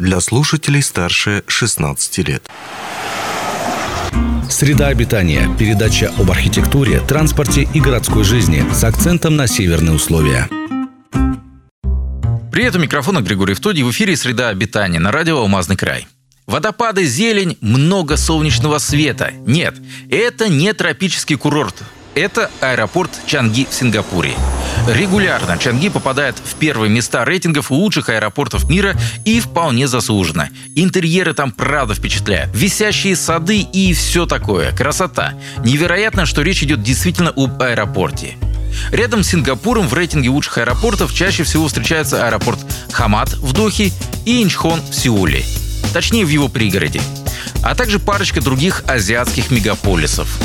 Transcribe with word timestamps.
для 0.00 0.20
слушателей 0.20 0.82
старше 0.82 1.44
16 1.46 2.18
лет. 2.26 2.48
Среда 4.48 4.88
обитания. 4.88 5.48
Передача 5.58 6.12
об 6.18 6.30
архитектуре, 6.30 7.00
транспорте 7.00 7.68
и 7.72 7.80
городской 7.80 8.24
жизни 8.24 8.64
с 8.72 8.82
акцентом 8.82 9.36
на 9.36 9.46
северные 9.46 9.92
условия. 9.92 10.48
Привет, 12.50 12.74
у 12.74 12.78
микрофона 12.78 13.20
Григорий 13.20 13.54
Втодий. 13.54 13.82
В 13.84 13.90
эфире 13.90 14.16
«Среда 14.16 14.48
обитания» 14.48 14.98
на 14.98 15.12
радио 15.12 15.38
«Алмазный 15.38 15.76
край». 15.76 16.08
Водопады, 16.46 17.04
зелень, 17.04 17.56
много 17.60 18.16
солнечного 18.16 18.78
света. 18.78 19.32
Нет, 19.46 19.76
это 20.10 20.48
не 20.48 20.72
тропический 20.72 21.36
курорт. 21.36 21.76
Это 22.14 22.50
аэропорт 22.60 23.10
Чанги 23.26 23.66
в 23.70 23.74
Сингапуре. 23.74 24.34
Регулярно 24.88 25.58
Чанги 25.58 25.88
попадает 25.88 26.36
в 26.36 26.54
первые 26.56 26.90
места 26.90 27.24
рейтингов 27.24 27.70
лучших 27.70 28.08
аэропортов 28.08 28.68
мира 28.68 28.96
и 29.24 29.40
вполне 29.40 29.86
заслуженно. 29.86 30.48
Интерьеры 30.74 31.34
там 31.34 31.52
правда 31.52 31.94
впечатляют. 31.94 32.50
Висящие 32.54 33.14
сады 33.14 33.60
и 33.60 33.92
все 33.94 34.26
такое. 34.26 34.72
Красота. 34.72 35.34
Невероятно, 35.64 36.26
что 36.26 36.42
речь 36.42 36.62
идет 36.62 36.82
действительно 36.82 37.30
об 37.30 37.62
аэропорте. 37.62 38.36
Рядом 38.90 39.22
с 39.22 39.28
Сингапуром 39.28 39.86
в 39.86 39.94
рейтинге 39.94 40.30
лучших 40.30 40.58
аэропортов 40.58 41.14
чаще 41.14 41.44
всего 41.44 41.68
встречается 41.68 42.26
аэропорт 42.26 42.58
Хамат 42.92 43.32
в 43.34 43.52
Дохе 43.52 43.92
и 44.24 44.42
Инчхон 44.42 44.80
в 44.80 44.94
Сеуле. 44.94 45.44
Точнее, 45.92 46.24
в 46.24 46.28
его 46.28 46.48
пригороде. 46.48 47.00
А 47.62 47.74
также 47.74 47.98
парочка 47.98 48.40
других 48.40 48.84
азиатских 48.86 49.50
мегаполисов. 49.50 50.38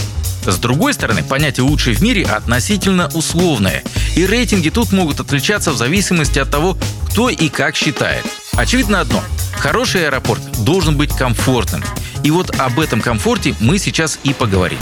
С 0.46 0.58
другой 0.58 0.94
стороны, 0.94 1.24
понятие 1.24 1.64
«лучший 1.64 1.94
в 1.94 2.02
мире» 2.02 2.24
относительно 2.24 3.10
условное, 3.14 3.84
и 4.16 4.26
рейтинги 4.26 4.70
тут 4.70 4.92
могут 4.92 5.20
отличаться 5.20 5.72
в 5.72 5.78
зависимости 5.78 6.40
от 6.40 6.52
того, 6.52 6.78
кто 7.10 7.30
и 7.30 7.50
как 7.50 7.76
считает. 7.76 8.26
Очевидно 8.54 9.02
одно– 9.02 9.24
хороший 9.58 10.06
аэропорт 10.06 10.42
должен 10.64 10.98
быть 10.98 11.16
комфортным. 11.16 11.84
И 12.24 12.32
вот 12.32 12.60
об 12.60 12.80
этом 12.80 13.02
комфорте 13.02 13.56
мы 13.60 13.80
сейчас 13.80 14.20
и 14.24 14.34
поговорим. 14.34 14.80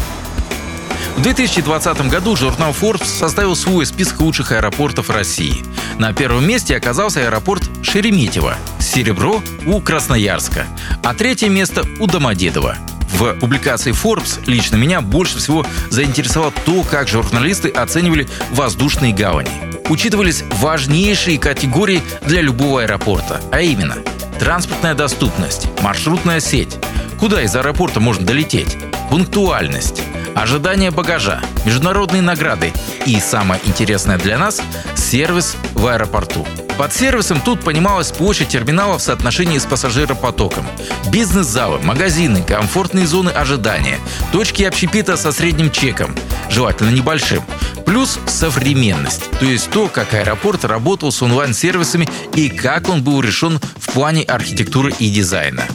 В 1.17 1.21
2020 1.21 2.09
году 2.09 2.35
журнал 2.35 2.71
Forbes 2.71 3.05
составил 3.05 3.55
свой 3.55 3.85
список 3.85 4.19
лучших 4.21 4.51
аэропортов 4.51 5.09
России. 5.09 5.63
На 5.99 6.11
первом 6.11 6.47
месте 6.47 6.75
оказался 6.75 7.21
аэропорт 7.21 7.63
Шереметьево, 7.83 8.57
серебро 8.79 9.41
у 9.65 9.79
Красноярска, 9.79 10.65
а 11.03 11.13
третье 11.13 11.49
место 11.49 11.85
у 11.99 12.07
Домодедово. 12.07 12.77
В 13.13 13.33
публикации 13.35 13.91
Forbes 13.91 14.39
лично 14.47 14.75
меня 14.75 15.01
больше 15.01 15.37
всего 15.37 15.65
заинтересовало 15.89 16.51
то, 16.65 16.83
как 16.83 17.07
журналисты 17.07 17.69
оценивали 17.69 18.27
воздушные 18.51 19.13
гавани. 19.13 19.51
Учитывались 19.89 20.43
важнейшие 20.59 21.37
категории 21.37 22.01
для 22.25 22.41
любого 22.41 22.81
аэропорта, 22.81 23.41
а 23.51 23.61
именно 23.61 23.97
транспортная 24.39 24.95
доступность, 24.95 25.67
маршрутная 25.81 26.39
сеть, 26.39 26.77
куда 27.19 27.41
из 27.43 27.55
аэропорта 27.55 27.99
можно 27.99 28.25
долететь, 28.25 28.77
пунктуальность, 29.09 30.01
ожидание 30.35 30.89
багажа, 30.89 31.41
международные 31.65 32.21
награды 32.21 32.73
и, 33.05 33.19
самое 33.19 33.61
интересное 33.65 34.17
для 34.17 34.37
нас, 34.37 34.61
сервис 34.95 35.55
в 35.73 35.85
аэропорту. 35.85 36.47
Под 36.77 36.91
сервисом 36.91 37.39
тут 37.39 37.61
понималась 37.61 38.11
площадь 38.11 38.47
терминала 38.47 38.97
в 38.97 39.01
соотношении 39.01 39.59
с 39.59 39.65
пассажиропотоком. 39.65 40.65
Бизнес-залы, 41.11 41.79
магазины, 41.79 42.41
комфортные 42.41 43.05
зоны 43.05 43.29
ожидания, 43.29 43.99
точки 44.31 44.63
общепита 44.63 45.15
со 45.15 45.31
средним 45.31 45.71
чеком, 45.71 46.15
желательно 46.49 46.89
небольшим, 46.89 47.43
плюс 47.85 48.19
современность, 48.25 49.29
то 49.39 49.45
есть 49.45 49.69
то, 49.69 49.87
как 49.87 50.13
аэропорт 50.15 50.65
работал 50.65 51.11
с 51.11 51.21
онлайн-сервисами 51.21 52.09
и 52.35 52.49
как 52.49 52.89
он 52.89 53.03
был 53.03 53.21
решен 53.21 53.59
в 53.77 53.91
плане 53.91 54.23
архитектуры 54.23 54.91
и 54.97 55.09
дизайна. 55.09 55.67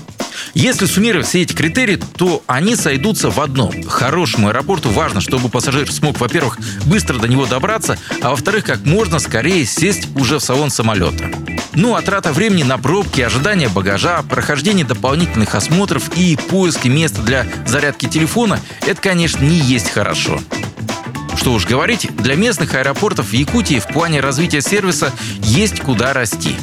Если 0.54 0.86
суммировать 0.86 1.26
все 1.26 1.42
эти 1.42 1.52
критерии, 1.52 2.00
то 2.16 2.42
они 2.46 2.76
сойдутся 2.76 3.30
в 3.30 3.40
одном. 3.40 3.82
Хорошему 3.84 4.48
аэропорту 4.48 4.90
важно, 4.90 5.20
чтобы 5.20 5.48
пассажир 5.48 5.90
смог, 5.90 6.18
во-первых, 6.20 6.58
быстро 6.86 7.18
до 7.18 7.28
него 7.28 7.46
добраться, 7.46 7.98
а 8.22 8.30
во-вторых, 8.30 8.64
как 8.64 8.84
можно 8.84 9.18
скорее 9.18 9.64
сесть 9.66 10.08
уже 10.14 10.38
в 10.38 10.42
салон 10.42 10.70
самолета. 10.70 11.30
Ну 11.74 11.94
а 11.94 12.02
трата 12.02 12.32
времени 12.32 12.62
на 12.62 12.78
пробки, 12.78 13.20
ожидание 13.20 13.68
багажа, 13.68 14.22
прохождение 14.22 14.84
дополнительных 14.84 15.54
осмотров 15.54 16.10
и 16.16 16.36
поиски 16.36 16.88
места 16.88 17.22
для 17.22 17.46
зарядки 17.66 18.06
телефона– 18.06 18.58
это, 18.86 19.00
конечно, 19.00 19.44
не 19.44 19.58
есть 19.58 19.90
хорошо. 19.90 20.40
Что 21.36 21.52
уж 21.52 21.66
говорить, 21.66 22.08
для 22.16 22.34
местных 22.34 22.74
аэропортов 22.74 23.28
в 23.28 23.32
Якутии 23.32 23.78
в 23.78 23.86
плане 23.86 24.20
развития 24.20 24.60
сервиса 24.60 25.12
есть 25.40 25.80
куда 25.80 26.12
расти. 26.12 26.56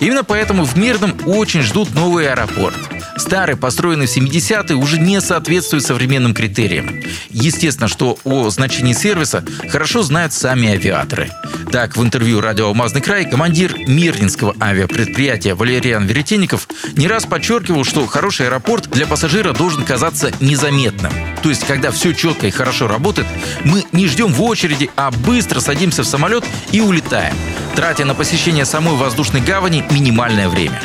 Именно 0.00 0.24
поэтому 0.24 0.64
в 0.64 0.76
Мирном 0.76 1.16
очень 1.26 1.62
ждут 1.62 1.94
новый 1.94 2.28
аэропорт– 2.28 2.76
Старый, 3.18 3.56
построенный 3.56 4.06
в 4.06 4.16
70-е, 4.16 4.76
уже 4.76 4.98
не 4.98 5.20
соответствует 5.20 5.84
современным 5.84 6.34
критериям. 6.34 7.02
Естественно, 7.30 7.88
что 7.88 8.18
о 8.24 8.48
значении 8.50 8.92
сервиса 8.92 9.44
хорошо 9.68 10.02
знают 10.02 10.32
сами 10.32 10.70
авиаторы. 10.70 11.30
Так, 11.72 11.96
в 11.96 12.02
интервью 12.02 12.40
радио 12.40 12.66
«Алмазный 12.68 13.00
край» 13.00 13.28
командир 13.28 13.76
Мирнинского 13.86 14.54
авиапредприятия 14.60 15.54
Валериан 15.54 16.06
Веретенников 16.06 16.68
не 16.94 17.08
раз 17.08 17.26
подчеркивал, 17.26 17.84
что 17.84 18.06
хороший 18.06 18.46
аэропорт 18.46 18.88
для 18.90 19.06
пассажира 19.06 19.52
должен 19.52 19.84
казаться 19.84 20.30
незаметным. 20.40 21.12
То 21.42 21.50
есть, 21.50 21.66
когда 21.66 21.90
все 21.90 22.12
четко 22.12 22.46
и 22.46 22.50
хорошо 22.50 22.88
работает, 22.88 23.26
мы 23.64 23.84
не 23.92 24.06
ждем 24.06 24.32
в 24.32 24.42
очереди, 24.42 24.90
а 24.96 25.10
быстро 25.10 25.60
садимся 25.60 26.04
в 26.04 26.06
самолет 26.06 26.44
и 26.72 26.80
улетаем, 26.80 27.34
тратя 27.74 28.04
на 28.04 28.14
посещение 28.14 28.64
самой 28.64 28.94
воздушной 28.94 29.40
гавани 29.40 29.84
минимальное 29.90 30.48
время. 30.48 30.80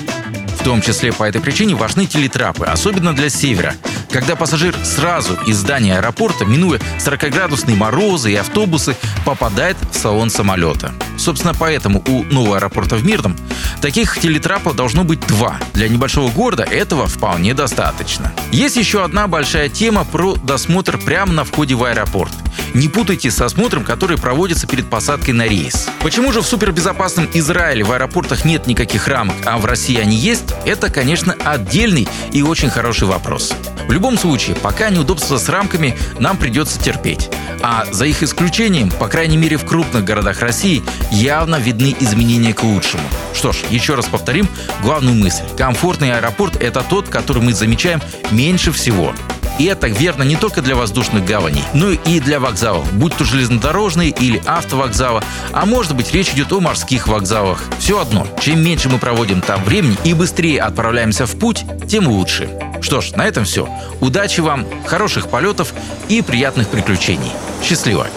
В 0.64 0.66
том 0.66 0.80
числе 0.80 1.12
по 1.12 1.26
этой 1.26 1.42
причине 1.42 1.76
важны 1.76 2.06
телетрапы, 2.06 2.64
особенно 2.64 3.14
для 3.14 3.28
севера, 3.28 3.76
когда 4.10 4.38
пассажир 4.38 4.74
сразу 4.86 5.38
из 5.46 5.58
здания 5.58 5.98
аэропорта, 5.98 6.46
минуя 6.46 6.80
40-градусные 7.00 7.76
морозы 7.76 8.32
и 8.32 8.36
автобусы, 8.36 8.96
попадает 9.26 9.76
в 9.92 9.98
салон 9.98 10.30
самолета. 10.30 10.94
Собственно, 11.18 11.54
поэтому 11.54 12.02
у 12.08 12.24
нового 12.24 12.56
аэропорта 12.56 12.96
в 12.96 13.04
Мирном 13.04 13.36
таких 13.84 14.18
телетрапов 14.18 14.78
должно 14.78 15.04
быть 15.04 15.20
два. 15.28 15.58
Для 15.74 15.90
небольшого 15.90 16.32
города 16.32 16.64
этого 16.64 17.06
вполне 17.06 17.54
достаточно. 17.54 18.32
Есть 18.50 18.78
еще 18.78 19.04
одна 19.04 19.28
большая 19.28 19.68
тема 19.68 20.06
про 20.06 20.36
досмотр 20.36 20.98
прямо 20.98 21.34
на 21.34 21.44
входе 21.44 21.76
в 21.76 21.84
аэропорт. 21.84 22.32
Не 22.74 22.88
путайте 22.88 23.30
с 23.30 23.42
осмотром, 23.42 23.84
который 23.84 24.18
проводится 24.18 24.68
перед 24.68 24.90
посадкой 24.90 25.34
на 25.34 25.46
рейс. 25.46 25.90
Почему 26.02 26.32
же 26.32 26.42
в 26.42 26.46
супербезопасном 26.46 27.28
Израиле 27.34 27.84
в 27.84 27.92
аэропортах 27.92 28.46
нет 28.46 28.68
никаких 28.68 29.10
рамок, 29.10 29.36
а 29.46 29.58
в 29.58 29.66
России 29.66 30.00
они 30.00 30.16
есть? 30.16 30.56
Это, 30.66 30.90
конечно, 30.90 31.34
отдельный 31.44 32.08
и 32.32 32.42
очень 32.42 32.70
хороший 32.70 33.10
вопрос. 33.10 33.54
В 33.86 33.92
любом 33.92 34.18
случае, 34.18 34.56
пока 34.56 34.92
неудобства 34.92 35.38
с 35.38 35.50
рамками 35.50 35.98
нам 36.20 36.38
придется 36.38 36.82
терпеть. 36.82 37.30
А 37.62 37.86
за 37.92 38.06
их 38.06 38.24
исключением, 38.24 38.90
по 38.90 39.08
крайней 39.08 39.38
мере 39.38 39.58
в 39.58 39.66
крупных 39.66 40.04
городах 40.04 40.42
России, 40.42 40.84
явно 41.12 41.58
видны 41.58 41.96
изменения 42.00 42.54
к 42.54 42.64
лучшему. 42.64 43.04
Что 43.34 43.52
ж, 43.52 43.58
еще 43.70 43.96
раз 43.96 44.06
повторим 44.06 44.48
главную 44.82 45.16
мысль. 45.16 45.44
Комфортный 45.58 46.14
аэропорт– 46.14 46.56
это 46.62 46.82
тот, 46.82 47.10
который 47.10 47.42
мы 47.42 47.54
замечаем 47.54 48.02
меньше 48.32 48.72
всего. 48.72 49.14
И 49.60 49.66
это 49.66 49.88
верно 49.88 50.24
не 50.24 50.36
только 50.36 50.62
для 50.62 50.76
воздушных 50.76 51.26
гаваней, 51.26 51.64
но 51.74 51.92
и 51.92 52.20
для 52.20 52.40
вокзалов, 52.40 52.92
будь 52.94 53.16
то 53.16 53.24
железнодорожные 53.24 54.10
или 54.10 54.42
автовокзалы, 54.46 55.22
а 55.52 55.66
может 55.66 55.96
быть 55.96 56.12
речь 56.12 56.30
идет 56.30 56.52
о 56.54 56.60
морских 56.60 57.08
вокзалах. 57.08 57.62
Все 57.80 58.00
одно, 58.00 58.28
чем 58.40 58.64
меньше 58.64 58.90
мы 58.90 58.98
проводим 58.98 59.42
там 59.42 59.64
времени 59.64 59.96
и 60.04 60.14
быстрее 60.14 60.62
отправляемся 60.62 61.26
в 61.28 61.38
путь, 61.38 61.66
тем 61.88 62.08
лучше. 62.08 62.50
Что 62.84 63.00
ж, 63.00 63.14
на 63.14 63.26
этом 63.26 63.46
все. 63.46 63.68
Удачи 64.02 64.42
вам, 64.42 64.68
хороших 64.86 65.30
полетов 65.30 65.74
и 66.10 66.22
приятных 66.22 66.68
приключений. 66.68 67.32
Счастливо! 67.64 68.08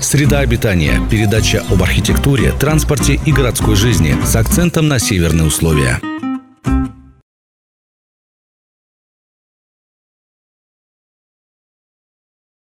Среда 0.00 0.38
обитания. 0.38 1.00
Передача 1.10 1.64
об 1.68 1.82
архитектуре, 1.82 2.52
транспорте 2.52 3.18
и 3.26 3.32
городской 3.32 3.74
жизни 3.74 4.16
с 4.24 4.36
акцентом 4.36 4.86
на 4.86 5.00
северные 5.00 5.48
условия. 5.48 6.00